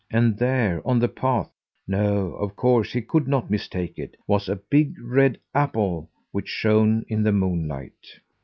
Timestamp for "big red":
4.55-5.37